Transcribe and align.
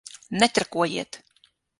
Netrakojiet! 0.43 1.19